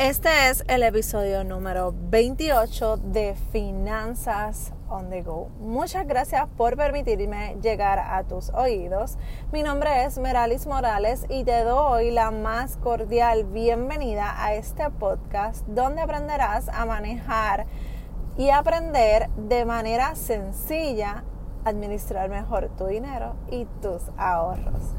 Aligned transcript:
Este 0.00 0.48
es 0.48 0.64
el 0.66 0.82
episodio 0.82 1.44
número 1.44 1.94
28 1.94 2.96
de 2.96 3.34
Finanzas 3.52 4.72
on 4.88 5.10
the 5.10 5.20
Go. 5.20 5.50
Muchas 5.60 6.06
gracias 6.06 6.48
por 6.56 6.74
permitirme 6.74 7.58
llegar 7.60 7.98
a 7.98 8.24
tus 8.24 8.48
oídos. 8.54 9.18
Mi 9.52 9.62
nombre 9.62 10.04
es 10.04 10.16
Meralis 10.16 10.66
Morales 10.66 11.26
y 11.28 11.44
te 11.44 11.64
doy 11.64 12.12
la 12.12 12.30
más 12.30 12.78
cordial 12.78 13.44
bienvenida 13.44 14.42
a 14.42 14.54
este 14.54 14.88
podcast 14.88 15.66
donde 15.66 16.00
aprenderás 16.00 16.70
a 16.70 16.86
manejar 16.86 17.66
y 18.38 18.48
aprender 18.48 19.28
de 19.36 19.66
manera 19.66 20.14
sencilla 20.14 21.24
administrar 21.66 22.30
mejor 22.30 22.70
tu 22.78 22.86
dinero 22.86 23.36
y 23.50 23.66
tus 23.82 24.00
ahorros. 24.16 24.94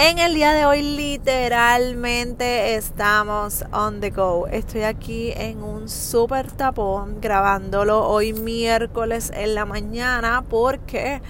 En 0.00 0.20
el 0.20 0.32
día 0.32 0.52
de 0.52 0.64
hoy 0.64 0.80
literalmente 0.80 2.76
estamos 2.76 3.64
on 3.72 3.98
the 3.98 4.10
go. 4.10 4.46
Estoy 4.46 4.82
aquí 4.82 5.32
en 5.32 5.60
un 5.64 5.88
super 5.88 6.52
tapón 6.52 7.20
grabándolo 7.20 8.06
hoy 8.06 8.32
miércoles 8.32 9.32
en 9.34 9.56
la 9.56 9.64
mañana 9.64 10.44
porque 10.48 11.20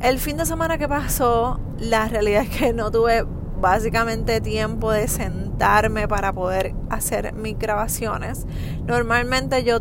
el 0.00 0.20
fin 0.20 0.36
de 0.36 0.46
semana 0.46 0.78
que 0.78 0.86
pasó 0.86 1.58
la 1.80 2.06
realidad 2.06 2.44
es 2.44 2.56
que 2.56 2.72
no 2.72 2.92
tuve 2.92 3.26
básicamente 3.60 4.40
tiempo 4.40 4.92
de 4.92 5.08
sentarme 5.08 6.06
para 6.06 6.32
poder 6.32 6.76
hacer 6.90 7.32
mis 7.32 7.58
grabaciones. 7.58 8.46
Normalmente 8.86 9.64
yo 9.64 9.80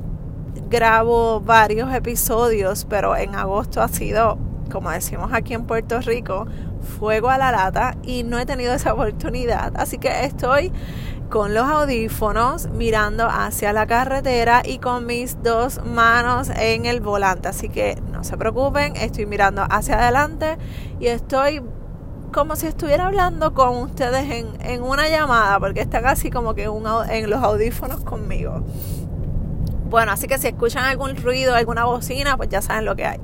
grabo 0.68 1.42
varios 1.42 1.94
episodios, 1.94 2.88
pero 2.90 3.16
en 3.16 3.36
agosto 3.36 3.84
ha 3.84 3.88
sido, 3.88 4.40
como 4.72 4.90
decimos 4.90 5.30
aquí 5.32 5.54
en 5.54 5.66
Puerto 5.66 6.02
Rico, 6.02 6.48
fuego 6.82 7.30
a 7.30 7.38
la 7.38 7.52
lata 7.52 7.96
y 8.04 8.24
no 8.24 8.40
he 8.40 8.46
tenido 8.46 8.74
esa 8.74 8.94
oportunidad. 8.94 9.74
Así 9.76 9.98
que 9.98 10.26
estoy 10.26 10.72
con 11.30 11.54
los 11.54 11.66
audífonos 11.66 12.70
mirando 12.72 13.28
hacia 13.28 13.72
la 13.72 13.86
carretera 13.86 14.64
y 14.66 14.80
con 14.80 15.06
mis 15.06 15.42
dos 15.44 15.84
manos 15.86 16.50
en 16.50 16.86
el 16.86 17.02
volante. 17.02 17.48
Así 17.48 17.70
que 17.70 18.02
no 18.12 18.24
se 18.24 18.36
preocupen, 18.38 18.96
estoy 18.96 19.26
mirando 19.26 19.66
hacia 19.70 20.00
adelante 20.00 20.58
y 21.00 21.08
estoy 21.08 21.62
como 22.34 22.56
si 22.56 22.68
estuviera 22.68 23.08
hablando 23.08 23.54
con 23.54 23.78
ustedes 23.78 24.30
en, 24.30 24.48
en 24.62 24.84
una 24.84 25.10
llamada, 25.10 25.60
porque 25.60 25.82
está 25.82 26.02
casi 26.02 26.30
como 26.30 26.54
que 26.54 26.64
en 26.64 27.30
los 27.30 27.44
audífonos 27.44 28.02
conmigo. 28.02 28.64
Bueno, 29.90 30.12
así 30.12 30.28
que 30.28 30.38
si 30.38 30.48
escuchan 30.48 30.84
algún 30.86 31.16
ruido, 31.16 31.56
alguna 31.56 31.86
bocina, 31.86 32.38
pues 32.38 32.50
ya 32.50 32.62
saben 32.62 32.86
lo 32.86 32.96
que 32.96 33.06
hay. 33.06 33.20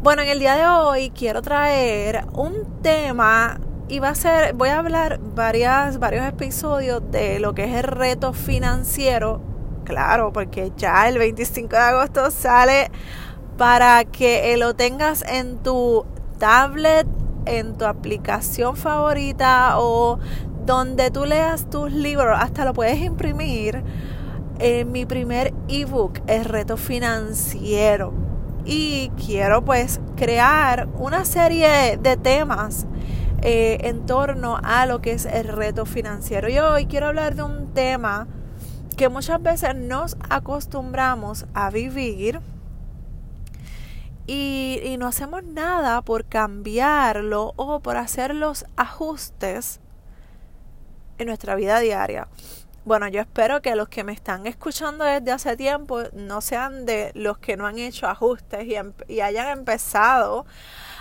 Bueno, 0.00 0.22
en 0.22 0.28
el 0.28 0.38
día 0.38 0.54
de 0.54 0.64
hoy 0.64 1.10
quiero 1.10 1.42
traer 1.42 2.24
un 2.32 2.80
tema 2.82 3.58
y 3.88 3.98
va 3.98 4.10
a 4.10 4.14
ser, 4.14 4.54
voy 4.54 4.68
a 4.68 4.78
hablar 4.78 5.18
varios 5.34 6.24
episodios 6.24 7.02
de 7.10 7.40
lo 7.40 7.52
que 7.52 7.64
es 7.64 7.74
el 7.74 7.82
reto 7.82 8.32
financiero. 8.32 9.40
Claro, 9.84 10.32
porque 10.32 10.70
ya 10.76 11.08
el 11.08 11.18
25 11.18 11.70
de 11.70 11.78
agosto 11.78 12.30
sale 12.30 12.92
para 13.56 14.04
que 14.04 14.56
lo 14.56 14.76
tengas 14.76 15.22
en 15.22 15.58
tu 15.64 16.06
tablet, 16.38 17.08
en 17.46 17.76
tu 17.76 17.84
aplicación 17.84 18.76
favorita 18.76 19.80
o 19.80 20.20
donde 20.64 21.10
tú 21.10 21.24
leas 21.24 21.68
tus 21.70 21.90
libros, 21.90 22.38
hasta 22.40 22.64
lo 22.64 22.72
puedes 22.72 23.00
imprimir. 23.00 23.82
En 24.60 24.92
mi 24.92 25.06
primer 25.06 25.52
ebook, 25.66 26.20
el 26.28 26.44
reto 26.44 26.76
financiero 26.76 28.27
y 28.68 29.10
quiero 29.16 29.64
pues 29.64 29.98
crear 30.14 30.88
una 30.98 31.24
serie 31.24 31.96
de 31.96 32.18
temas 32.18 32.86
eh, 33.40 33.78
en 33.84 34.04
torno 34.04 34.60
a 34.62 34.84
lo 34.84 35.00
que 35.00 35.12
es 35.12 35.24
el 35.24 35.48
reto 35.48 35.86
financiero. 35.86 36.50
Y 36.50 36.58
hoy 36.58 36.84
quiero 36.84 37.06
hablar 37.06 37.34
de 37.34 37.44
un 37.44 37.72
tema 37.72 38.28
que 38.98 39.08
muchas 39.08 39.42
veces 39.42 39.74
nos 39.74 40.18
acostumbramos 40.28 41.46
a 41.54 41.70
vivir 41.70 42.40
y, 44.26 44.80
y 44.84 44.98
no 44.98 45.06
hacemos 45.06 45.42
nada 45.44 46.02
por 46.02 46.26
cambiarlo 46.26 47.54
o 47.56 47.80
por 47.80 47.96
hacer 47.96 48.34
los 48.34 48.66
ajustes 48.76 49.80
en 51.16 51.26
nuestra 51.26 51.54
vida 51.54 51.80
diaria. 51.80 52.28
Bueno, 52.88 53.06
yo 53.08 53.20
espero 53.20 53.60
que 53.60 53.76
los 53.76 53.90
que 53.90 54.02
me 54.02 54.14
están 54.14 54.46
escuchando 54.46 55.04
desde 55.04 55.30
hace 55.30 55.58
tiempo 55.58 56.04
no 56.14 56.40
sean 56.40 56.86
de 56.86 57.12
los 57.14 57.36
que 57.36 57.54
no 57.54 57.66
han 57.66 57.76
hecho 57.78 58.06
ajustes 58.06 58.66
y, 58.66 59.20
hayan 59.20 59.58
empezado 59.58 60.46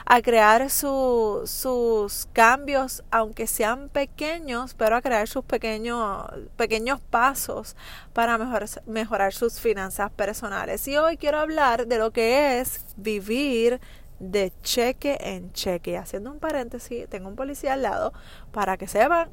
a 0.06 0.22
crear 0.22 0.70
sus 0.70 2.28
cambios, 2.34 3.06
aunque 3.10 3.48
sean 3.48 3.88
pequeños, 3.88 4.74
pero 4.74 4.98
a 4.98 5.02
crear 5.02 5.30
sus 5.30 5.46
pequeños, 5.46 6.26
pequeños 6.58 7.00
pasos 7.00 7.78
para 8.12 8.38
mejorar 8.86 9.32
sus 9.32 9.62
finanzas 9.62 10.12
personales. 10.12 10.86
Y 10.90 10.98
hoy 10.98 11.16
quiero 11.16 11.40
hablar 11.40 11.88
de 11.88 12.00
lo 12.00 12.12
que 12.12 12.60
es 12.60 12.86
vivir 12.98 13.80
de 14.20 14.52
cheque 14.62 15.18
en 15.22 15.54
cheque. 15.54 15.98
Haciendo 15.98 16.34
un 16.34 16.40
paréntesis, 16.40 17.08
tengo 17.08 17.30
un 17.30 17.38
policía 17.38 17.76
al 17.76 17.84
lado 17.84 18.12
para 18.52 18.76
que 18.76 18.88
sepan, 18.88 19.30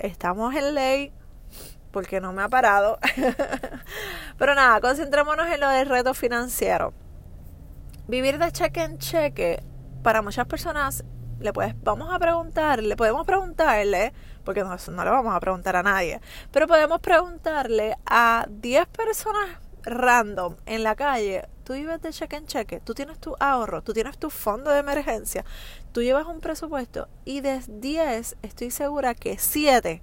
estamos 0.00 0.56
en 0.56 0.74
ley, 0.74 1.12
porque 1.94 2.20
no 2.20 2.32
me 2.32 2.42
ha 2.42 2.48
parado. 2.48 2.98
Pero 4.38 4.54
nada, 4.56 4.80
concentrémonos 4.80 5.46
en 5.46 5.60
lo 5.60 5.68
del 5.68 5.88
reto 5.88 6.12
financiero. 6.12 6.92
Vivir 8.08 8.38
de 8.38 8.50
cheque 8.50 8.82
en 8.82 8.98
cheque, 8.98 9.62
para 10.02 10.20
muchas 10.20 10.46
personas, 10.46 11.04
le 11.38 11.52
puedes, 11.52 11.80
vamos 11.84 12.12
a 12.12 12.18
preguntarle, 12.18 12.96
podemos 12.96 13.24
preguntarle, 13.24 14.12
porque 14.44 14.62
no, 14.62 14.76
no 14.76 15.04
le 15.04 15.10
vamos 15.10 15.34
a 15.34 15.38
preguntar 15.38 15.76
a 15.76 15.84
nadie, 15.84 16.20
pero 16.50 16.66
podemos 16.66 17.00
preguntarle 17.00 17.96
a 18.06 18.44
10 18.50 18.88
personas 18.88 19.60
random 19.84 20.56
en 20.66 20.82
la 20.82 20.96
calle, 20.96 21.48
tú 21.62 21.74
vives 21.74 22.02
de 22.02 22.10
cheque 22.10 22.36
en 22.36 22.46
cheque, 22.46 22.80
tú 22.80 22.94
tienes 22.94 23.20
tu 23.20 23.36
ahorro, 23.38 23.82
tú 23.82 23.92
tienes 23.92 24.18
tu 24.18 24.30
fondo 24.30 24.72
de 24.72 24.80
emergencia, 24.80 25.44
tú 25.92 26.02
llevas 26.02 26.26
un 26.26 26.40
presupuesto 26.40 27.08
y 27.24 27.40
de 27.40 27.62
10 27.68 28.36
estoy 28.42 28.72
segura 28.72 29.14
que 29.14 29.38
7 29.38 30.02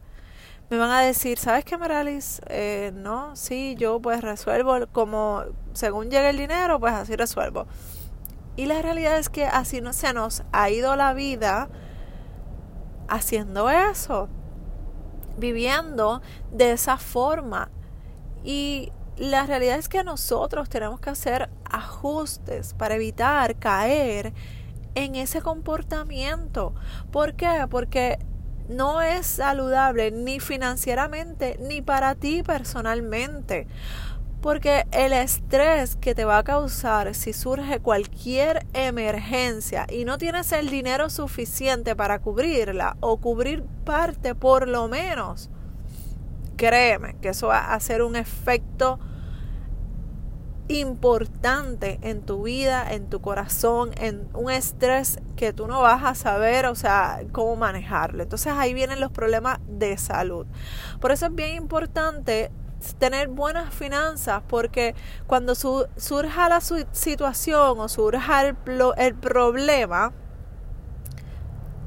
me 0.72 0.78
van 0.78 0.90
a 0.90 1.02
decir, 1.02 1.38
¿sabes 1.38 1.66
qué, 1.66 1.78
Maralis? 1.78 2.42
Eh, 2.48 2.94
no, 2.96 3.36
sí, 3.36 3.76
yo 3.78 4.00
pues 4.00 4.22
resuelvo 4.22 4.88
como 4.94 5.44
según 5.74 6.10
llegue 6.10 6.30
el 6.30 6.38
dinero, 6.38 6.80
pues 6.80 6.94
así 6.94 7.14
resuelvo. 7.18 7.68
Y 8.56 8.68
la 8.68 8.82
realidad 8.82 9.20
es 9.20 9.28
que 9.28 9.44
así 9.44 9.82
no 9.82 9.92
se 9.92 10.14
nos 10.14 10.44
ha 10.54 10.70
ido 10.70 10.96
la 10.96 11.14
vida 11.14 11.68
haciendo 13.10 13.70
eso, 13.70 14.30
viviendo 15.38 16.22
de 16.54 16.72
esa 16.72 16.96
forma. 16.96 17.70
Y 18.42 18.94
la 19.18 19.46
realidad 19.46 19.78
es 19.78 19.90
que 19.90 20.06
nosotros 20.06 20.70
tenemos 20.70 21.02
que 21.02 21.10
hacer 21.10 21.50
ajustes 21.66 22.76
para 22.76 22.96
evitar 22.96 23.58
caer 23.58 24.34
en 24.96 25.16
ese 25.16 25.42
comportamiento. 25.42 26.74
¿Por 27.12 27.34
qué? 27.34 27.68
Porque 27.70 28.20
no 28.72 29.02
es 29.02 29.28
saludable 29.28 30.12
ni 30.12 30.40
financieramente 30.40 31.58
ni 31.62 31.82
para 31.82 32.16
ti 32.16 32.42
personalmente. 32.44 33.68
Porque 34.42 34.88
el 34.92 35.14
estrés 35.14 35.96
que 35.96 36.16
te 36.16 36.26
va 36.26 36.40
a 36.40 36.44
causar 36.44 37.14
si 37.14 37.32
surge 37.32 37.80
cualquier 37.80 38.66
emergencia 38.74 39.86
y 39.88 40.04
no 40.04 40.18
tienes 40.18 40.52
el 40.52 40.72
dinero 40.72 41.12
suficiente 41.12 41.96
para 41.96 42.20
cubrirla 42.20 42.98
o 43.02 43.18
cubrir 43.18 43.64
parte 43.86 44.34
por 44.34 44.68
lo 44.68 44.88
menos, 44.88 45.52
créeme 46.58 47.18
que 47.22 47.30
eso 47.30 47.48
va 47.48 47.60
a 47.60 47.76
hacer 47.76 48.02
un 48.02 48.16
efecto 48.16 49.00
importante 50.80 52.00
en 52.02 52.22
tu 52.22 52.44
vida, 52.44 52.94
en 52.94 53.10
tu 53.10 53.22
corazón, 53.22 53.92
en 53.98 54.28
un 54.34 54.52
estrés 54.52 55.20
que 55.36 55.54
tú 55.54 55.68
no 55.68 55.82
vas 55.82 56.04
a 56.04 56.16
saber, 56.16 56.66
o 56.66 56.76
sea, 56.76 57.22
cómo 57.32 57.56
manejarlo. 57.56 58.24
Entonces 58.24 58.54
ahí 58.54 58.74
vienen 58.74 59.00
los 59.00 59.12
problemas 59.12 59.60
de 59.68 59.98
salud. 59.98 60.46
Por 61.00 61.12
eso 61.12 61.28
es 61.28 61.36
bien 61.36 61.56
importante 61.56 62.52
tener 62.98 63.28
buenas 63.28 63.74
finanzas 63.74 64.42
porque 64.48 64.96
cuando 65.28 65.54
surja 65.56 66.50
la 66.50 66.62
situación 66.62 67.80
o 67.80 67.88
surja 67.88 68.48
el, 68.48 68.56
el 68.98 69.16
problema, 69.16 70.14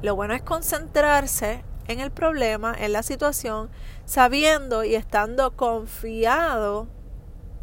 lo 0.03 0.15
bueno 0.15 0.35
es 0.35 0.43
concentrarse 0.43 1.65
en 1.89 2.01
el 2.01 2.11
problema, 2.11 2.75
en 2.79 2.93
la 2.93 3.03
situación, 3.03 3.71
sabiendo 4.05 4.85
y 4.85 4.95
estando 4.95 5.57
confiado 5.57 6.89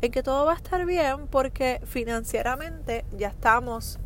en 0.01 0.11
que 0.11 0.23
todo 0.23 0.45
va 0.45 0.53
a 0.53 0.55
estar 0.55 0.85
bien 0.85 1.27
porque 1.27 1.81
financieramente 1.85 3.05
ya 3.17 3.29
estamos 3.29 3.99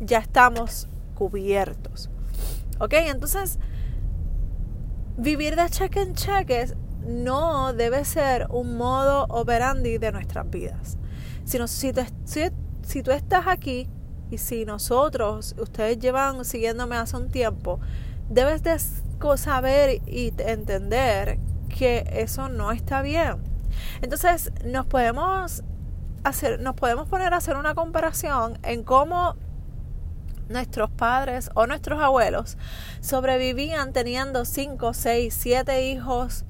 ya 0.00 0.18
estamos 0.18 0.88
cubiertos. 1.14 2.10
¿Ok? 2.78 2.92
Entonces, 2.94 3.58
vivir 5.16 5.56
de 5.56 5.68
cheque 5.68 6.00
en 6.00 6.14
cheques 6.14 6.74
no 7.04 7.72
debe 7.72 8.04
ser 8.04 8.46
un 8.50 8.76
modo 8.76 9.26
operandi 9.28 9.98
de 9.98 10.12
nuestras 10.12 10.48
vidas. 10.48 10.98
Si, 11.44 11.58
si, 11.66 11.92
si 12.82 13.02
tú 13.02 13.10
estás 13.10 13.46
aquí 13.46 13.88
y 14.30 14.38
si 14.38 14.64
nosotros, 14.64 15.56
ustedes 15.58 15.98
llevan 15.98 16.44
siguiéndome 16.44 16.96
hace 16.96 17.16
un 17.16 17.30
tiempo, 17.30 17.80
debes 18.28 18.62
de 18.62 18.78
saber 19.36 20.00
y 20.06 20.32
entender 20.38 21.38
que 21.68 22.04
eso 22.12 22.48
no 22.48 22.70
está 22.70 23.02
bien. 23.02 23.47
Entonces 24.02 24.52
nos 24.64 24.86
podemos 24.86 25.62
hacer, 26.24 26.60
nos 26.60 26.74
podemos 26.74 27.08
poner 27.08 27.34
a 27.34 27.38
hacer 27.38 27.56
una 27.56 27.74
comparación 27.74 28.58
en 28.62 28.82
cómo 28.84 29.36
nuestros 30.48 30.90
padres 30.90 31.50
o 31.54 31.66
nuestros 31.66 32.00
abuelos 32.00 32.56
sobrevivían 33.00 33.92
teniendo 33.92 34.44
5, 34.44 34.94
6, 34.94 35.34
7 35.38 35.90
hijos 35.90 36.44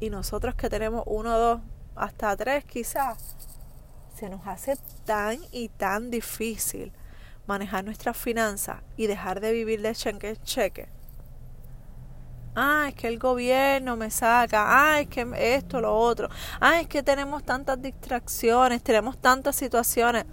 y 0.00 0.10
nosotros 0.10 0.54
que 0.54 0.68
tenemos 0.68 1.04
uno, 1.06 1.38
dos, 1.38 1.60
hasta 1.94 2.36
tres 2.36 2.64
quizás, 2.64 3.36
se 4.14 4.28
nos 4.28 4.46
hace 4.46 4.76
tan 5.04 5.38
y 5.52 5.68
tan 5.68 6.10
difícil 6.10 6.92
manejar 7.46 7.84
nuestras 7.84 8.16
finanzas 8.16 8.82
y 8.96 9.06
dejar 9.06 9.40
de 9.40 9.52
vivir 9.52 9.80
de 9.82 9.94
cheque 9.94 10.30
en 10.30 10.36
cheque. 10.42 10.95
Ah, 12.58 12.86
es 12.88 12.94
que 12.94 13.06
el 13.06 13.18
gobierno 13.18 13.96
me 13.96 14.10
saca. 14.10 14.64
Ah, 14.66 15.00
es 15.00 15.08
que 15.08 15.26
esto, 15.36 15.80
lo 15.80 15.94
otro. 15.94 16.30
Ah, 16.58 16.80
es 16.80 16.88
que 16.88 17.02
tenemos 17.02 17.44
tantas 17.44 17.80
distracciones, 17.82 18.82
tenemos 18.82 19.18
tantas 19.18 19.56
situaciones. 19.56 20.24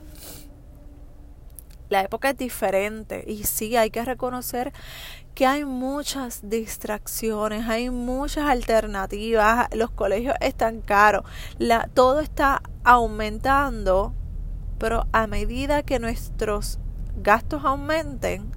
La 1.89 2.01
época 2.01 2.29
es 2.29 2.37
diferente 2.37 3.25
y 3.27 3.43
sí 3.43 3.75
hay 3.75 3.91
que 3.91 4.03
reconocer 4.05 4.71
que 5.35 5.45
hay 5.45 5.65
muchas 5.65 6.39
distracciones, 6.49 7.67
hay 7.67 7.89
muchas 7.89 8.45
alternativas, 8.47 9.67
los 9.75 9.91
colegios 9.91 10.35
están 10.39 10.81
caros, 10.81 11.23
todo 11.93 12.21
está 12.21 12.61
aumentando, 12.83 14.13
pero 14.77 15.07
a 15.11 15.27
medida 15.27 15.83
que 15.83 15.99
nuestros 15.99 16.79
gastos 17.17 17.65
aumenten, 17.65 18.51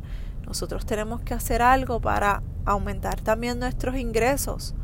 nosotros 0.46 0.86
tenemos 0.86 1.20
que 1.22 1.34
hacer 1.34 1.62
algo 1.62 2.00
para 2.00 2.42
aumentar 2.64 3.20
también 3.20 3.58
nuestros 3.58 3.96
ingresos. 3.96 4.74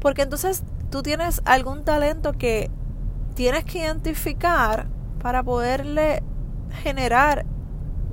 Porque 0.00 0.22
entonces 0.22 0.62
tú 0.90 1.02
tienes 1.02 1.42
algún 1.44 1.84
talento 1.84 2.32
que 2.32 2.70
tienes 3.34 3.64
que 3.64 3.78
identificar 3.78 4.86
para 5.20 5.42
poderle 5.42 6.22
generar 6.82 7.46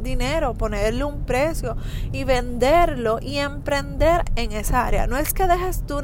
dinero, 0.01 0.53
ponerle 0.53 1.03
un 1.03 1.25
precio 1.25 1.77
y 2.11 2.23
venderlo 2.23 3.19
y 3.21 3.37
emprender 3.37 4.23
en 4.35 4.51
esa 4.51 4.85
área. 4.85 5.07
No 5.07 5.17
es 5.17 5.33
que 5.33 5.47
dejes 5.47 5.85
tu, 5.85 6.01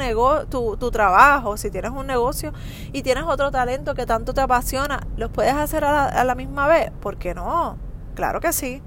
tu, 0.49 0.77
tu 0.77 0.91
trabajo, 0.91 1.57
si 1.57 1.71
tienes 1.71 1.91
un 1.91 2.07
negocio 2.07 2.53
y 2.93 3.01
tienes 3.01 3.23
otro 3.23 3.51
talento 3.51 3.95
que 3.95 4.05
tanto 4.05 4.33
te 4.33 4.41
apasiona, 4.41 5.07
¿los 5.17 5.29
puedes 5.31 5.53
hacer 5.53 5.83
a 5.83 5.91
la, 5.91 6.05
a 6.05 6.23
la 6.23 6.35
misma 6.35 6.67
vez? 6.67 6.91
¿Por 7.01 7.17
qué 7.17 7.33
no? 7.33 7.77
Claro 8.15 8.39
que 8.39 8.53
sí. 8.53 8.81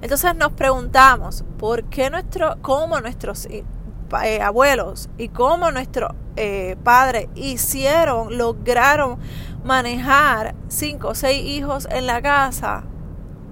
Entonces 0.00 0.34
nos 0.36 0.52
preguntamos, 0.52 1.44
¿por 1.58 1.84
qué 1.84 2.10
nuestro, 2.10 2.56
cómo 2.62 3.00
nuestros 3.00 3.46
eh, 3.46 4.40
abuelos 4.40 5.10
y 5.18 5.28
cómo 5.28 5.70
nuestros 5.70 6.12
eh, 6.36 6.76
padres 6.82 7.28
hicieron, 7.34 8.38
lograron 8.38 9.18
manejar 9.64 10.54
cinco 10.68 11.08
o 11.08 11.14
seis 11.14 11.44
hijos 11.44 11.86
en 11.90 12.06
la 12.06 12.22
casa 12.22 12.84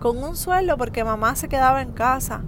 con 0.00 0.22
un 0.22 0.37
sueldo 0.37 0.76
porque 0.78 1.04
mamá 1.04 1.37
se 1.37 1.48
quedaba 1.48 1.82
en 1.82 1.93
casa 1.93 2.43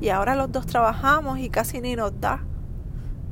y 0.00 0.08
ahora 0.08 0.34
los 0.34 0.50
dos 0.50 0.66
trabajamos 0.66 1.38
y 1.38 1.50
casi 1.50 1.80
ni 1.80 1.96
nos 1.96 2.20
da, 2.20 2.44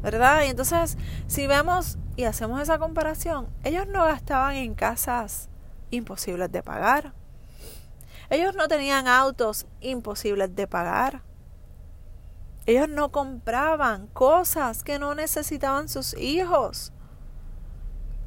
¿verdad? 0.01 0.45
Y 0.47 0.51
entonces 0.51 0.97
si 1.27 1.47
vemos 1.47 1.99
y 2.17 2.25
hacemos 2.25 2.61
esa 2.63 2.79
comparación, 2.79 3.49
ellos 3.65 3.87
no 3.89 4.05
gastaban 4.05 4.55
en 4.57 4.75
casas 4.75 5.49
imposibles 5.91 6.51
de 6.53 6.63
pagar. 6.63 7.13
Ellos 8.33 8.57
no 8.57 8.67
tenían 8.67 9.07
autos 9.07 9.67
imposibles 9.81 10.57
de 10.57 10.67
pagar. 10.67 11.23
Ellos 12.67 12.89
no 12.89 13.13
compraban 13.13 14.09
cosas 14.09 14.83
que 14.83 14.99
no 14.99 15.15
necesitaban 15.15 15.89
sus 15.89 16.17
hijos 16.17 16.93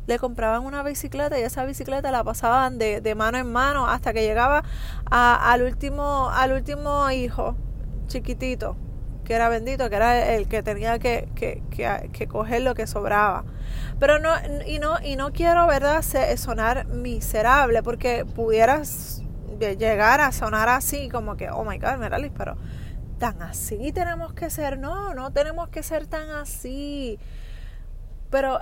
le 0.08 0.20
compraban 0.20 0.64
una 0.64 0.84
bicicleta 0.84 1.40
y 1.40 1.42
esa 1.42 1.66
bicicleta 1.66 2.12
la 2.12 2.24
pasaban 2.24 2.78
de, 2.78 3.16
mano 3.16 3.38
en 3.38 3.52
mano 3.52 3.88
hasta 3.88 4.14
que 4.14 4.22
llegaba 4.22 4.64
al, 5.10 5.64
último, 5.64 6.30
al 6.30 6.52
último 6.52 7.10
hijo 7.10 7.56
chiquitito, 8.08 8.78
que 9.24 9.34
era 9.34 9.50
bendito, 9.50 9.90
que 9.90 9.96
era 9.96 10.36
el 10.36 10.48
que 10.48 10.62
tenía 10.62 11.00
que, 11.00 11.28
que, 11.34 11.64
que, 12.14 12.28
coger 12.28 12.62
lo 12.62 12.76
que 12.76 12.86
sobraba. 12.86 13.46
Pero 14.00 14.20
no, 14.20 14.30
y 14.68 14.78
no, 14.78 15.02
y 15.02 15.16
no 15.16 15.34
quiero, 15.34 15.66
¿verdad?, 15.66 16.04
sonar 16.38 16.86
miserable, 16.86 17.82
porque 17.82 18.26
pudieras 18.26 19.25
llegar 19.60 20.22
a 20.22 20.32
sonar 20.32 20.70
así, 20.70 21.10
como 21.10 21.36
que, 21.36 21.50
oh 21.50 21.64
my 21.64 21.78
God, 21.78 21.98
Meralis, 21.98 22.32
pero 22.38 22.58
tan 23.18 23.42
así 23.42 23.92
tenemos 23.92 24.34
que 24.34 24.50
ser. 24.50 24.78
No, 24.78 25.14
no 25.14 25.32
tenemos 25.32 25.70
que 25.70 25.84
ser 25.84 26.08
tan 26.08 26.30
así. 26.30 27.20
Pero 28.30 28.60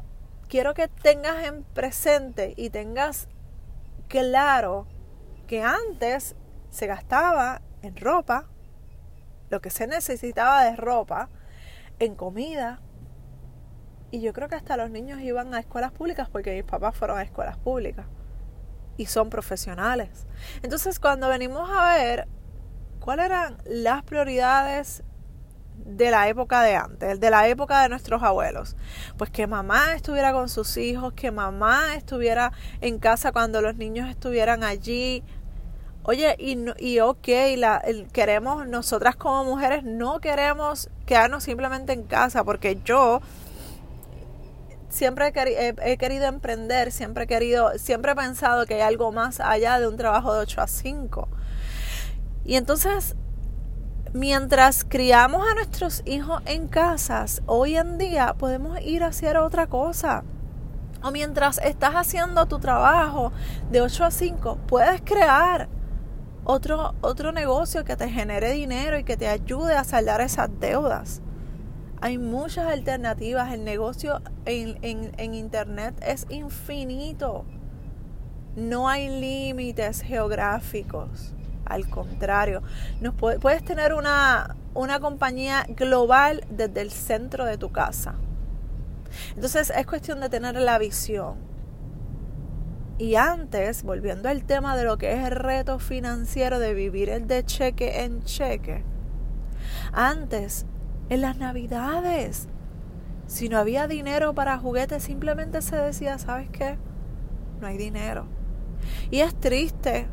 quiero 0.48 0.74
que 0.74 0.88
tengas 0.88 1.46
en 1.46 1.64
presente 1.64 2.54
y 2.58 2.70
tengas 2.70 3.28
claro 4.08 4.88
que 5.48 5.64
antes 5.64 6.36
se 6.70 6.88
gastaba 6.88 7.62
en 7.82 7.96
ropa, 7.98 8.46
lo 9.50 9.62
que 9.62 9.70
se 9.70 9.88
necesitaba 9.88 10.64
de 10.64 10.76
ropa, 10.76 11.30
en 12.00 12.16
comida. 12.16 12.80
Y 14.12 14.22
yo 14.22 14.34
creo 14.34 14.48
que 14.48 14.56
hasta 14.56 14.78
los 14.78 14.90
niños 14.90 15.22
iban 15.22 15.54
a 15.54 15.60
escuelas 15.60 15.92
públicas 15.92 16.30
porque 16.30 16.54
mis 16.54 16.64
papás 16.64 16.96
fueron 16.96 17.18
a 17.18 17.24
escuelas 17.24 17.58
públicas 17.58 18.06
y 18.98 19.06
son 19.08 19.30
profesionales. 19.30 20.28
Entonces 20.62 21.00
cuando 21.00 21.30
venimos 21.30 21.70
a 21.70 21.96
ver 21.96 22.28
cuáles 23.00 23.26
eran 23.26 23.58
las 23.66 24.04
prioridades 24.04 25.04
de 25.78 26.12
la 26.12 26.28
época 26.28 26.62
de 26.62 26.76
antes, 26.76 27.20
de 27.20 27.30
la 27.30 27.48
época 27.48 27.82
de 27.82 27.90
nuestros 27.90 28.24
abuelos. 28.24 28.76
Pues 29.18 29.30
que 29.30 29.48
mamá 29.48 29.94
estuviera 29.96 30.32
con 30.32 30.50
sus 30.50 30.78
hijos, 30.78 31.14
que 31.14 31.32
mamá 31.32 31.96
estuviera 31.96 32.52
en 32.82 33.00
casa 33.00 33.32
cuando 33.32 33.62
los 33.62 33.76
niños 33.76 34.10
estuvieran 34.10 34.64
allí. 34.64 35.24
Oye, 36.04 36.36
y, 36.38 36.58
y 36.80 37.00
ok, 37.00 37.28
la, 37.58 37.82
queremos, 38.12 38.68
nosotras 38.68 39.16
como 39.16 39.46
mujeres 39.46 39.84
no 39.84 40.20
queremos 40.20 40.90
quedarnos 41.06 41.44
simplemente 41.44 41.94
en 41.94 42.04
casa, 42.04 42.44
porque 42.44 42.80
yo 42.84 43.22
siempre 44.94 45.34
he, 45.36 45.98
querido 45.98 46.26
emprender, 46.26 46.92
siempre 46.92 47.24
he 47.24 47.28
querido, 47.28 47.72
siempre 47.78 48.12
he 48.12 48.16
pensado 48.16 48.66
que 48.66 48.76
hay 48.76 48.82
algo 48.82 49.12
más 49.12 49.40
allá 49.40 49.80
de 49.80 49.88
un 49.88 49.98
trabajo 49.98 50.34
de 50.34 50.42
8 50.42 50.62
a 50.62 50.68
5. 50.68 51.28
Y 52.46 52.56
entonces 52.56 53.16
mientras 54.14 54.84
criamos 54.84 55.46
a 55.50 55.56
nuestros 55.56 56.04
hijos 56.06 56.44
en 56.46 56.68
casas, 56.68 57.42
hoy 57.48 57.76
en 57.76 57.98
día 57.98 58.36
podemos 58.38 58.80
ir 58.82 59.04
a 59.04 59.08
hacer 59.08 59.38
otra 59.38 59.66
cosa. 59.68 60.24
O 61.02 61.10
mientras 61.10 61.58
estás 61.58 61.96
haciendo 61.96 62.46
tu 62.46 62.60
trabajo 62.60 63.34
de 63.72 63.82
8 63.82 64.06
a 64.06 64.12
5, 64.12 64.60
puedes 64.68 65.02
crear 65.02 65.68
otro, 66.44 66.94
otro 67.02 67.32
negocio 67.32 67.84
que 67.84 67.96
te 67.96 68.10
genere 68.10 68.52
dinero 68.52 69.00
y 69.00 69.04
que 69.04 69.18
te 69.18 69.28
ayude 69.28 69.76
a 69.76 69.84
saldar 69.84 70.22
esas 70.22 70.50
deudas. 70.60 71.23
Hay 72.04 72.18
muchas 72.18 72.68
alternativas. 72.68 73.54
El 73.54 73.64
negocio 73.64 74.22
en, 74.44 74.78
en 74.82 75.34
Internet 75.34 75.96
es 76.06 76.28
infinito. 76.28 77.46
No 78.58 78.90
hay 78.90 79.08
límites 79.08 80.02
geográficos. 80.02 81.34
Al 81.64 81.90
contrario, 81.90 82.62
puedes 83.40 83.64
tener 83.64 83.94
una, 83.94 84.58
una 84.74 85.00
compañía 85.00 85.66
global 85.70 86.44
desde 86.50 86.82
el 86.82 86.92
centro 86.92 87.46
de 87.46 87.58
tu 87.58 87.72
casa. 87.72 88.16
Entonces 89.36 89.72
es 89.74 89.86
cuestión 89.86 90.20
de 90.20 90.28
tener 90.28 90.56
la 90.56 90.78
visión. 90.80 91.38
Y 92.98 93.16
antes, 93.16 93.84
volviendo 93.84 94.28
al 94.28 94.44
tema 94.44 94.76
de 94.76 94.84
lo 94.84 94.98
que 94.98 95.14
es 95.14 95.26
el 95.26 95.38
reto 95.38 95.80
financiero 95.80 96.60
de 96.60 96.74
vivir 96.74 97.08
el 97.08 97.28
de 97.28 97.46
cheque 97.46 98.04
en 98.04 98.24
cheque, 98.26 98.84
antes, 99.94 100.66
en 101.10 101.22
las 101.22 101.38
navidades, 101.38 102.48
si 103.28 103.50
no 103.50 103.58
había 103.58 103.88
dinero 103.88 104.34
para 104.34 104.58
juguetes, 104.58 105.04
simplemente 105.04 105.62
se 105.62 105.76
decía, 105.76 106.18
¿sabes 106.18 106.50
qué? 106.50 106.78
No 107.62 107.68
hay 107.68 107.78
dinero. 107.78 108.26
Y 109.12 109.20
es 109.20 109.34
triste 109.36 110.08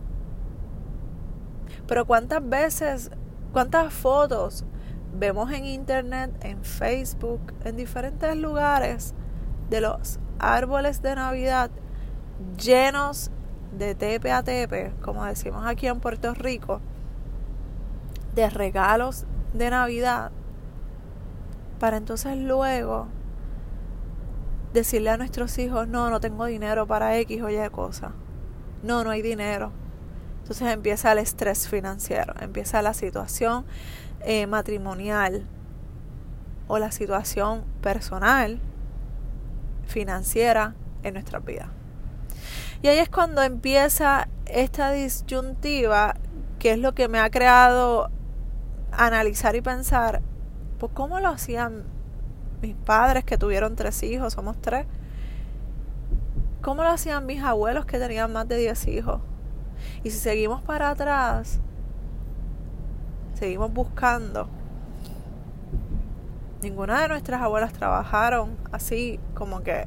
pero 1.90 2.06
cuántas 2.06 2.49
veces, 2.49 3.11
cuántas 3.52 3.92
fotos 3.92 4.64
vemos 5.12 5.50
en 5.50 5.64
internet, 5.64 6.30
en 6.42 6.62
Facebook, 6.62 7.52
en 7.64 7.76
diferentes 7.76 8.37
lugares 8.37 9.12
de 9.70 9.80
los 9.80 10.20
árboles 10.38 11.02
de 11.02 11.16
Navidad 11.16 11.68
llenos 12.56 13.32
de 13.76 13.97
tepe 13.97 14.30
a 14.30 14.44
tepe, 14.44 14.92
como 15.02 15.25
decimos 15.25 15.66
aquí 15.66 15.88
en 15.88 15.99
Puerto 15.99 16.32
Rico, 16.32 16.80
de 18.37 18.49
regalos 18.50 19.26
de 19.52 19.70
Navidad, 19.70 20.30
para 21.80 21.96
entonces 21.96 22.37
luego 22.37 23.08
decirle 24.72 25.10
a 25.10 25.16
nuestros 25.16 25.58
hijos, 25.58 25.88
no, 25.88 26.10
no 26.10 26.20
tengo 26.20 26.44
dinero 26.44 26.87
para 26.87 27.18
X 27.18 27.42
o 27.42 27.50
Y 27.50 27.70
cosa. 27.70 28.12
No, 28.84 29.02
no 29.02 29.10
hay 29.10 29.22
dinero. 29.22 29.72
Entonces 30.42 30.68
empieza 30.68 31.10
el 31.10 31.18
estrés 31.18 31.66
financiero, 31.66 32.34
empieza 32.40 32.82
la 32.82 32.94
situación 32.94 33.64
eh, 34.20 34.46
matrimonial. 34.46 35.46
o 36.68 36.78
la 36.78 36.92
situación 36.92 37.64
personal, 37.82 38.60
financiera 39.88 40.76
en 41.02 41.14
nuestra 41.14 41.40
vida. 41.40 41.68
Y 42.80 42.87
ahí 42.87 42.99
es 42.99 43.08
cuando 43.08 43.42
empieza 43.42 44.28
esta 44.46 44.92
disyuntiva, 44.92 46.14
que 46.60 46.70
es 46.72 46.78
lo 46.78 46.94
que 46.94 47.08
me 47.08 47.18
ha 47.18 47.28
creado 47.28 48.08
analizar 48.92 49.56
y 49.56 49.62
pensar, 49.62 50.22
pues 50.80 50.92
cómo 50.94 51.20
lo 51.20 51.28
hacían 51.28 51.84
mis 52.62 52.75
padres 52.75 53.25
que 53.25 53.37
tuvieron 53.37 53.76
tres 53.76 54.02
hijos, 54.02 54.32
somos 54.32 54.60
tres. 54.60 54.87
¿Cómo 56.62 56.82
lo 56.82 56.88
hacían 56.88 57.26
mis 57.26 57.42
abuelos 57.42 57.84
que 57.84 57.99
tenían 57.99 58.32
más 58.32 58.49
de 58.49 58.56
diez 58.56 58.88
hijos? 58.88 59.20
Y 60.02 60.10
si 60.10 60.18
seguimos 60.18 60.62
para 60.62 60.90
atrás, 60.90 61.60
seguimos 63.34 63.72
buscando. 63.72 64.49
Ninguna 66.62 67.02
de 67.02 67.08
nuestras 67.08 67.42
abuelas 67.42 67.75
trabajaron 67.75 68.56
así 68.72 69.20
como 69.34 69.62
que 69.62 69.87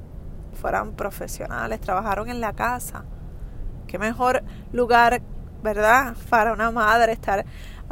fueran 0.54 0.94
profesionales, 0.94 1.82
trabajaron 1.82 2.30
en 2.30 2.40
la 2.40 2.54
casa. 2.54 3.04
Qué 3.88 3.98
mejor 3.98 4.44
lugar, 4.72 5.24
¿verdad? 5.64 6.16
Para 6.30 6.54
una 6.54 6.70
madre 6.70 7.14
estar, 7.14 7.46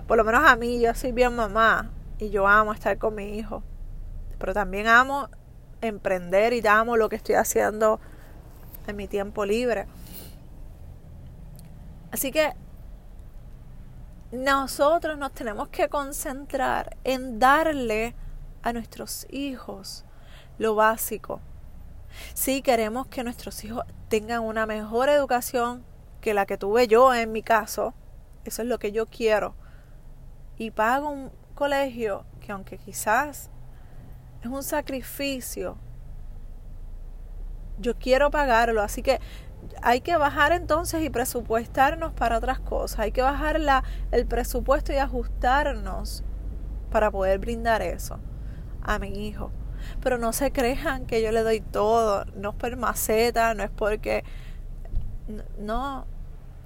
por 0.08 0.18
lo 0.18 0.24
menos 0.24 0.44
a 0.48 0.56
mí, 0.56 0.80
yo 0.80 0.94
soy 0.94 1.12
bien 1.12 1.36
mamá 1.36 1.90
y 2.22 2.30
yo 2.30 2.48
amo 2.48 2.72
estar 2.72 2.98
con 2.98 3.16
mi 3.16 3.38
hijo 3.38 3.64
pero 4.42 4.56
también 4.56 4.88
amo 4.88 5.30
emprender 5.82 6.54
y 6.54 6.66
amo 6.66 6.98
lo 6.98 7.10
que 7.10 7.16
estoy 7.16 7.36
haciendo 7.36 8.00
en 8.88 8.96
mi 8.96 9.08
tiempo 9.08 9.46
libre. 9.46 9.86
Así 12.12 12.32
que 12.32 12.54
nosotros 14.32 15.20
nos 15.20 15.32
tenemos 15.34 15.68
que 15.68 15.90
concentrar 15.90 16.98
en 17.04 17.38
darle 17.38 18.16
a 18.64 18.74
nuestros 18.74 19.28
hijos 19.30 20.06
lo 20.58 20.74
básico. 20.74 21.40
Si 22.34 22.64
queremos 22.64 23.06
que 23.06 23.24
nuestros 23.24 23.64
hijos 23.64 23.86
tengan 24.10 24.42
una 24.42 24.66
mejor 24.66 25.10
educación 25.10 25.84
que 26.20 26.34
la 26.34 26.48
que 26.48 26.58
tuve 26.58 26.88
yo 26.88 27.14
en 27.14 27.32
mi 27.32 27.44
caso, 27.44 27.94
eso 28.44 28.64
es 28.64 28.68
lo 28.68 28.80
que 28.80 28.92
yo 28.92 29.06
quiero. 29.06 29.54
Y 30.58 30.72
pago 30.72 31.10
un 31.10 31.41
colegio 31.62 32.26
que 32.40 32.52
aunque 32.52 32.80
quizás 32.80 33.52
es 34.42 34.48
un 34.48 34.64
sacrificio. 34.64 35.78
Yo 37.78 37.96
quiero 38.00 38.32
pagarlo, 38.32 38.82
así 38.82 39.04
que 39.04 39.20
hay 39.84 40.02
que 40.02 40.18
bajar 40.18 40.54
entonces 40.54 41.04
y 41.04 41.12
presupuestarnos 41.12 42.14
para 42.14 42.40
otras 42.40 42.60
cosas. 42.60 43.02
Hay 43.02 43.12
que 43.12 43.22
bajar 43.22 43.60
la, 43.60 43.84
el 44.10 44.26
presupuesto 44.26 44.92
y 44.92 44.96
ajustarnos 44.96 46.24
para 46.90 47.12
poder 47.12 47.38
brindar 47.38 47.84
eso 47.84 48.18
a 48.82 48.98
mi 48.98 49.28
hijo. 49.28 49.52
Pero 50.02 50.18
no 50.18 50.34
se 50.34 50.52
crean 50.52 51.06
que 51.06 51.22
yo 51.22 51.32
le 51.32 51.44
doy 51.44 51.62
todo. 51.62 52.26
No 52.34 52.50
es 52.50 52.56
por 52.56 52.76
maceta, 52.76 53.54
no 53.54 53.62
es 53.62 53.70
porque... 53.70 54.24
No, 55.60 56.08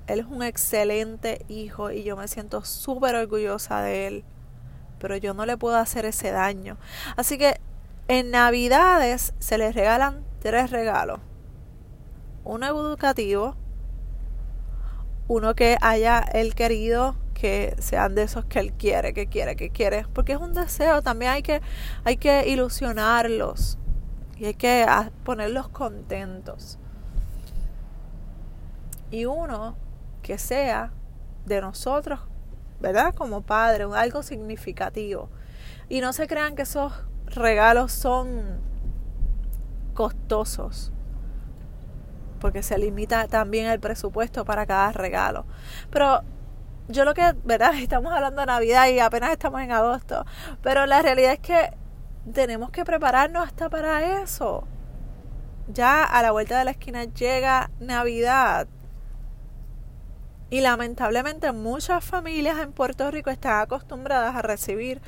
él 0.07 0.19
es 0.19 0.25
un 0.25 0.41
excelente 0.41 1.43
hijo 1.49 1.91
y 1.91 2.03
yo 2.03 2.15
me 2.15 2.29
siento 2.29 2.63
súper 2.63 3.15
orgullosa 3.15 3.81
de 3.81 4.07
él 4.07 4.25
pero 4.99 5.17
yo 5.17 5.33
no 5.33 5.45
le 5.45 5.57
puedo 5.57 5.77
hacer 5.77 6.05
ese 6.05 6.31
daño. 6.31 6.77
Así 7.15 7.37
que 7.37 7.59
en 8.07 8.31
Navidades 8.31 9.33
se 9.39 9.57
les 9.57 9.75
regalan 9.75 10.23
tres 10.39 10.71
regalos. 10.71 11.19
Uno 12.43 12.67
educativo, 12.67 13.55
uno 15.27 15.55
que 15.55 15.77
haya 15.81 16.19
él 16.19 16.53
querido 16.53 17.15
que 17.33 17.75
sean 17.79 18.15
de 18.15 18.23
esos 18.23 18.45
que 18.45 18.59
él 18.59 18.73
quiere, 18.73 19.13
que 19.13 19.27
quiere, 19.27 19.55
que 19.55 19.69
quiere, 19.69 20.05
porque 20.13 20.33
es 20.33 20.39
un 20.39 20.53
deseo, 20.53 21.01
también 21.01 21.31
hay 21.31 21.43
que, 21.43 21.61
hay 22.03 22.17
que 22.17 22.47
ilusionarlos 22.47 23.77
y 24.37 24.45
hay 24.45 24.53
que 24.53 24.85
ponerlos 25.23 25.67
contentos. 25.69 26.79
Y 29.11 29.25
uno 29.25 29.75
que 30.21 30.37
sea 30.37 30.91
de 31.45 31.61
nosotros 31.61 32.21
¿verdad? 32.85 33.15
Como 33.15 33.41
padre, 33.41 33.85
algo 33.95 34.21
significativo. 34.21 35.29
Y 35.89 36.01
no 36.01 36.13
se 36.13 36.27
crean 36.27 36.55
que 36.55 36.61
esos 36.61 36.93
regalos 37.25 37.91
son 37.91 38.59
costosos, 39.95 40.91
porque 42.39 42.61
se 42.61 42.77
limita 42.77 43.27
también 43.27 43.65
el 43.65 43.79
presupuesto 43.79 44.45
para 44.45 44.67
cada 44.67 44.91
regalo. 44.91 45.45
Pero 45.89 46.21
yo 46.87 47.05
lo 47.05 47.15
que, 47.15 47.33
¿verdad? 47.43 47.73
Estamos 47.81 48.13
hablando 48.13 48.41
de 48.41 48.47
Navidad 48.47 48.87
y 48.87 48.99
apenas 48.99 49.31
estamos 49.31 49.61
en 49.61 49.71
agosto, 49.71 50.23
pero 50.61 50.85
la 50.85 51.01
realidad 51.01 51.33
es 51.33 51.39
que 51.39 51.71
tenemos 52.33 52.69
que 52.69 52.85
prepararnos 52.85 53.47
hasta 53.47 53.67
para 53.67 54.21
eso. 54.21 54.67
Ya 55.67 56.03
a 56.03 56.21
la 56.21 56.31
vuelta 56.31 56.59
de 56.59 56.65
la 56.65 56.71
esquina 56.71 57.05
llega 57.05 57.71
Navidad. 57.79 58.67
Y 60.49 60.61
lamentablemente 60.61 61.51
muchas 61.51 62.03
familias 62.03 62.59
en 62.59 62.71
Puerto 62.71 63.09
Rico 63.09 63.29
están 63.29 63.61
acostumbradas 63.61 64.35
a 64.35 64.41
recibir 64.41 65.01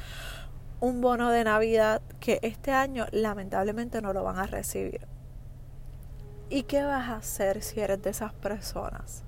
un 0.80 1.02
bono 1.02 1.30
de 1.30 1.44
Navidad 1.44 2.02
que 2.20 2.40
este 2.42 2.72
año 2.72 3.06
lamentablemente 3.12 4.02
no 4.02 4.14
lo 4.14 4.24
van 4.24 4.40
a 4.40 4.48
recibir. 4.48 5.08
¿Y 6.50 6.64
qué 6.64 6.84
vas 6.84 7.10
a 7.10 7.18
hacer 7.18 7.62
si 7.62 7.80
eres 7.80 8.02
de 8.02 8.10
esas 8.10 8.34
personas? 8.34 9.24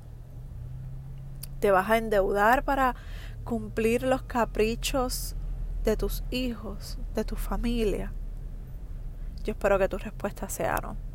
¿Te 1.60 1.72
vas 1.72 1.90
a 1.90 1.98
endeudar 1.98 2.64
para 2.64 2.96
cumplir 3.44 4.04
los 4.04 4.24
caprichos 4.24 5.36
de 5.84 5.98
tus 5.98 6.24
hijos, 6.32 6.98
de 7.16 7.26
tu 7.26 7.36
familia? 7.36 8.14
Yo 9.44 9.52
espero 9.52 9.78
que 9.78 9.90
tu 9.90 9.98
respuesta 9.98 10.50
sea 10.50 10.76
no. 10.82 11.09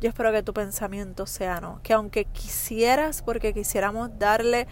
Yo 0.00 0.08
espero 0.08 0.32
que 0.32 0.42
tu 0.42 0.54
pensamiento 0.54 1.26
sea 1.26 1.60
no. 1.60 1.80
Que 1.82 1.92
aunque 1.92 2.24
quisieras, 2.24 3.22
porque 3.22 3.52
quisiéramos 3.52 4.18
darle 4.18 4.66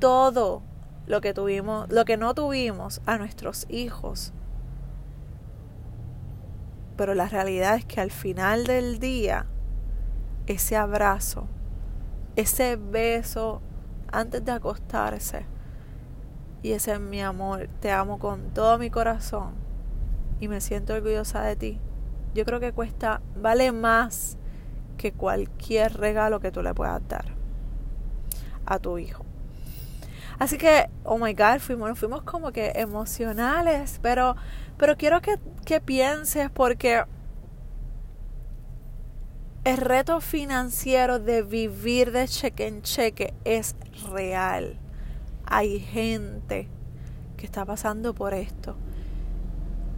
todo 0.00 0.62
lo 1.06 1.20
que 1.20 1.34
tuvimos, 1.34 1.90
lo 1.90 2.04
que 2.04 2.16
no 2.16 2.34
tuvimos 2.34 3.00
a 3.06 3.18
nuestros 3.18 3.66
hijos. 3.68 4.32
Pero 6.96 7.14
la 7.14 7.28
realidad 7.28 7.76
es 7.76 7.84
que 7.84 8.00
al 8.00 8.10
final 8.10 8.64
del 8.64 8.98
día, 8.98 9.46
ese 10.46 10.76
abrazo, 10.76 11.46
ese 12.36 12.76
beso 12.76 13.60
antes 14.10 14.44
de 14.44 14.52
acostarse, 14.52 15.46
y 16.62 16.72
ese 16.72 16.92
es 16.92 17.00
mi 17.00 17.22
amor, 17.22 17.68
te 17.80 17.92
amo 17.92 18.18
con 18.18 18.52
todo 18.52 18.78
mi 18.78 18.90
corazón 18.90 19.52
y 20.40 20.48
me 20.48 20.60
siento 20.60 20.94
orgullosa 20.94 21.42
de 21.42 21.56
ti. 21.56 21.80
Yo 22.34 22.44
creo 22.44 22.60
que 22.60 22.72
cuesta, 22.72 23.20
vale 23.36 23.72
más 23.72 24.36
que 24.96 25.12
cualquier 25.12 25.96
regalo 25.96 26.40
que 26.40 26.50
tú 26.50 26.62
le 26.62 26.74
puedas 26.74 27.06
dar 27.08 27.26
a 28.66 28.78
tu 28.78 28.98
hijo. 28.98 29.24
Así 30.38 30.56
que, 30.58 30.88
oh 31.04 31.18
my 31.18 31.32
God, 31.32 31.58
fuimos, 31.58 31.98
fuimos 31.98 32.22
como 32.22 32.52
que 32.52 32.72
emocionales, 32.76 33.98
pero, 34.02 34.36
pero 34.76 34.96
quiero 34.96 35.20
que, 35.20 35.38
que 35.64 35.80
pienses 35.80 36.50
porque 36.50 37.02
el 39.64 39.76
reto 39.78 40.20
financiero 40.20 41.18
de 41.18 41.42
vivir 41.42 42.12
de 42.12 42.28
cheque 42.28 42.68
en 42.68 42.82
cheque 42.82 43.34
es 43.44 43.74
real. 44.12 44.78
Hay 45.44 45.80
gente 45.80 46.68
que 47.36 47.46
está 47.46 47.64
pasando 47.64 48.14
por 48.14 48.34
esto 48.34 48.76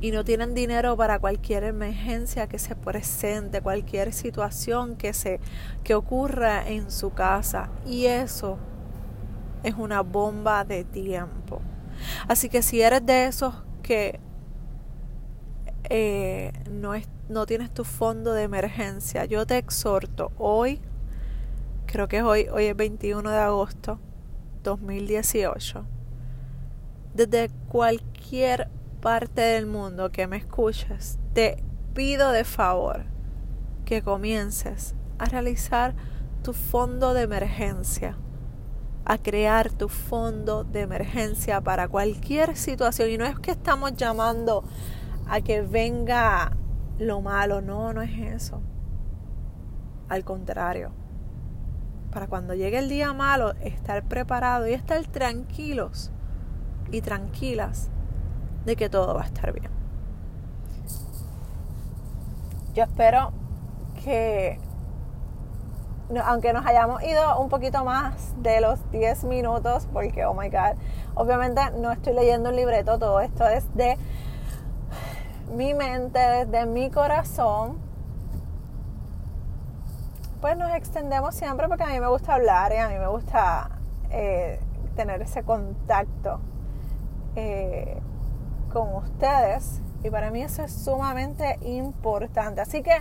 y 0.01 0.13
no 0.13 0.25
tienen 0.25 0.55
dinero 0.55 0.97
para 0.97 1.19
cualquier 1.19 1.65
emergencia 1.65 2.49
que 2.49 2.59
se 2.59 2.75
presente, 2.75 3.61
cualquier 3.61 4.13
situación 4.13 4.97
que 4.97 5.13
se 5.13 5.41
que 5.85 5.95
ocurra 5.95 6.67
en 6.67 6.91
su 6.91 7.13
casa 7.13 7.71
y 7.87 8.07
eso 8.07 8.59
es 9.63 9.75
una 9.75 10.01
bomba 10.01 10.65
de 10.65 10.85
tiempo. 10.85 11.61
Así 12.29 12.49
que 12.49 12.63
si 12.63 12.81
eres 12.81 13.05
de 13.05 13.27
esos 13.27 13.55
que 13.83 14.21
eh, 15.91 16.53
no, 16.71 16.95
es, 16.95 17.09
no 17.29 17.45
tienes 17.45 17.71
tu 17.73 17.85
fondo 17.85 18.33
de 18.33 18.45
emergencia, 18.45 19.27
yo 19.27 19.47
te 19.47 19.59
exhorto 19.59 20.33
hoy, 20.39 20.81
creo 21.87 22.09
que 22.09 22.19
es 22.19 22.23
hoy, 22.23 22.47
hoy 22.49 22.67
es 22.67 22.77
21 22.77 23.29
de 23.31 23.37
agosto 23.37 23.99
2018, 24.63 25.85
desde 27.15 27.51
cualquier 27.69 28.71
parte 29.01 29.41
del 29.41 29.67
mundo 29.67 30.13
que 30.13 30.27
me 30.27 30.37
escuches, 30.37 31.19
te 31.33 31.63
pido 31.95 32.31
de 32.31 32.45
favor 32.45 33.05
que 33.85 34.03
comiences 34.03 34.95
a 35.19 35.25
realizar 35.25 35.95
tu 36.43 36.53
fondo 36.53 37.15
de 37.15 37.23
emergencia, 37.23 38.17
a 39.05 39.19
crear 39.19 39.71
tu 39.73 39.89
fondo 39.89 40.65
de 40.65 40.83
emergencia 40.83 41.61
para 41.61 41.89
cualquier 41.89 42.57
situación. 42.57 43.11
Y 43.11 43.19
no 43.19 43.25
es 43.25 43.39
que 43.39 43.51
estamos 43.51 43.95
llamando 43.97 44.65
a 45.27 45.41
que 45.41 45.63
venga 45.63 46.53
lo 46.99 47.21
malo, 47.21 47.61
no, 47.61 47.93
no 47.93 48.03
es 48.03 48.35
eso. 48.35 48.63
Al 50.09 50.25
contrario, 50.25 50.93
para 52.11 52.27
cuando 52.27 52.55
llegue 52.55 52.79
el 52.79 52.89
día 52.89 53.13
malo, 53.13 53.55
estar 53.61 54.05
preparado 54.05 54.69
y 54.69 54.73
estar 54.73 55.05
tranquilos 55.07 56.11
y 56.91 57.01
tranquilas 57.01 57.91
de 58.65 58.77
que 58.77 58.89
todo 58.89 59.15
va 59.15 59.23
a 59.23 59.27
estar 59.27 59.53
bien. 59.53 59.71
Yo 62.75 62.85
espero 62.85 63.33
que, 64.05 64.59
aunque 66.25 66.53
nos 66.53 66.65
hayamos 66.65 67.03
ido 67.03 67.41
un 67.41 67.49
poquito 67.49 67.85
más 67.85 68.35
de 68.43 68.61
los 68.61 68.91
10 68.91 69.25
minutos, 69.25 69.89
porque, 69.93 70.25
oh 70.25 70.35
my 70.35 70.49
God, 70.49 70.77
obviamente 71.15 71.61
no 71.79 71.91
estoy 71.91 72.15
leyendo 72.15 72.51
un 72.51 72.57
libreto, 72.57 72.99
todo 72.99 73.21
esto 73.21 73.47
es 73.47 73.75
de 73.75 73.99
mi 75.55 75.75
mente, 75.75 76.19
desde 76.19 76.67
mi 76.67 76.91
corazón, 76.91 77.79
pues 80.41 80.57
nos 80.57 80.73
extendemos 80.73 81.35
siempre 81.35 81.69
porque 81.69 81.85
a 81.85 81.89
mí 81.89 82.01
me 82.01 82.07
gusta 82.07 82.35
hablar 82.35 82.73
y 82.73 82.77
a 82.77 82.89
mí 82.89 82.99
me 82.99 83.09
gusta 83.09 83.71
eh, 84.11 84.59
tener 84.97 85.21
ese 85.23 85.43
contacto 85.43 86.41
eh, 87.37 88.01
con 88.73 88.95
ustedes 88.95 89.81
y 90.03 90.11
para 90.11 90.31
mí 90.31 90.43
eso 90.43 90.63
es 90.63 90.73
sumamente 90.73 91.59
importante. 91.63 92.61
Así 92.61 92.83
que 92.83 93.01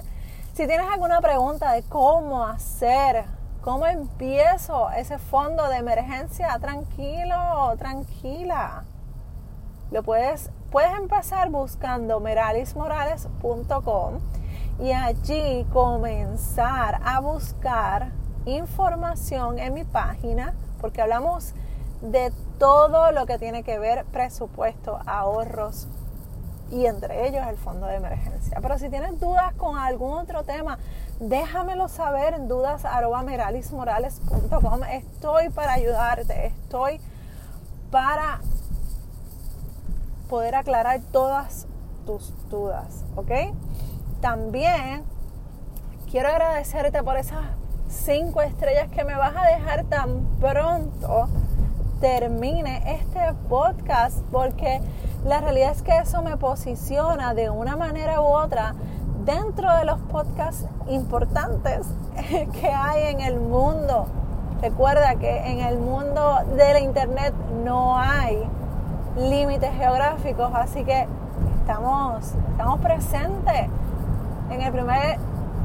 si 0.54 0.68
tienes 0.68 0.88
alguna 0.92 1.22
pregunta 1.22 1.72
de 1.72 1.84
cómo 1.84 2.46
hacer, 2.46 3.26
cómo 3.62 3.86
empiezo 3.86 4.90
ese 4.92 5.18
fondo 5.18 5.68
de 5.70 5.78
emergencia, 5.78 6.58
tranquilo, 6.60 7.74
tranquila. 7.78 8.84
Lo 9.92 10.04
puedes, 10.04 10.52
puedes 10.72 10.92
empezar 10.98 11.50
buscando 11.50 12.20
meralismorales.com 12.20 14.20
y 14.80 14.92
allí 14.92 15.66
comenzar 15.72 17.00
a 17.04 17.22
buscar 17.22 18.12
información 18.46 19.60
en 19.60 19.74
mi 19.74 19.84
página, 19.84 20.54
porque 20.80 21.02
hablamos 21.02 21.54
de 22.02 22.32
todo 22.60 23.12
lo 23.12 23.26
que 23.26 23.40
tiene 23.40 23.64
que 23.64 23.80
ver 23.80 24.06
presupuesto, 24.06 25.00
ahorros 25.06 25.88
y 26.72 26.86
entre 26.86 27.28
ellos 27.28 27.46
el 27.48 27.58
fondo 27.58 27.88
de 27.88 27.96
emergencia. 27.96 28.60
Pero 28.62 28.78
si 28.78 28.90
tienes 28.90 29.20
dudas 29.20 29.56
con 29.56 29.76
algún 29.78 30.20
otro 30.20 30.44
tema, 30.44 30.78
déjamelo 31.20 31.88
saber 31.88 32.36
en 32.36 32.48
dudas.meralismorales.com. 32.48 34.84
Estoy 34.84 35.50
para 35.50 35.74
ayudarte, 35.74 36.46
estoy 36.48 37.02
para 37.90 38.42
poder 40.30 40.54
aclarar 40.56 41.02
todas 41.12 41.66
tus 42.06 42.32
dudas, 42.50 43.04
¿ok? 43.16 43.32
También 44.22 45.04
quiero 46.12 46.30
agradecerte 46.30 47.02
por 47.02 47.18
esas 47.18 47.40
cinco 47.88 48.42
estrellas 48.42 48.90
que 48.92 49.04
me 49.04 49.16
vas 49.16 49.36
a 49.36 49.46
dejar 49.46 49.86
tan 49.86 50.24
pronto 50.40 51.28
termine 52.00 52.82
este 52.86 53.34
podcast 53.50 54.20
porque 54.32 54.82
la 55.26 55.42
realidad 55.42 55.72
es 55.72 55.82
que 55.82 55.98
eso 55.98 56.22
me 56.22 56.38
posiciona 56.38 57.34
de 57.34 57.50
una 57.50 57.76
manera 57.76 58.22
u 58.22 58.26
otra 58.26 58.74
dentro 59.26 59.76
de 59.76 59.86
los 59.86 60.00
podcasts 60.02 60.66
importantes 60.88 61.86
que 62.62 62.70
hay 62.70 63.12
en 63.12 63.22
el 63.22 63.40
mundo. 63.40 64.08
Recuerda 64.62 65.16
que 65.16 65.38
en 65.52 65.60
el 65.60 65.78
mundo 65.78 66.38
de 66.56 66.74
la 66.74 66.80
internet 66.80 67.34
no 67.64 67.98
hay 67.98 68.44
límites 69.18 69.72
geográficos, 69.78 70.52
así 70.54 70.84
que 70.84 71.08
estamos, 71.60 72.34
estamos 72.52 72.80
presentes 72.80 73.68
en 74.50 74.62
el 74.62 74.72
primer 74.72 75.18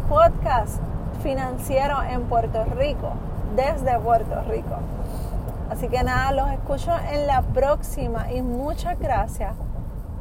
podcast 0.08 0.80
financiero 1.22 2.02
en 2.02 2.22
Puerto 2.22 2.64
Rico, 2.76 3.12
desde 3.56 3.98
Puerto 3.98 4.40
Rico. 4.48 4.76
Así 5.74 5.88
que 5.88 6.04
nada, 6.04 6.30
los 6.30 6.48
escucho 6.52 6.92
en 7.10 7.26
la 7.26 7.42
próxima 7.42 8.30
y 8.30 8.42
muchas 8.42 8.96
gracias 8.96 9.56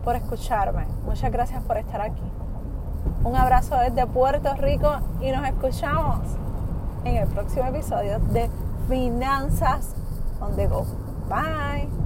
por 0.03 0.15
escucharme. 0.15 0.88
Muchas 1.05 1.31
gracias 1.31 1.62
por 1.62 1.77
estar 1.77 2.01
aquí. 2.01 2.24
Un 3.24 3.36
abrazo 3.36 3.77
desde 3.77 4.07
Puerto 4.07 4.51
Rico 4.55 4.91
y 5.22 5.29
nos 5.29 5.45
escuchamos 5.45 6.22
en 7.05 7.18
el 7.18 7.27
próximo 7.27 7.68
episodio 7.68 8.18
de 8.18 8.50
Finanzas 8.89 9.94
on 10.42 10.55
the 10.55 10.66
Go. 10.66 10.87
Bye. 11.29 12.02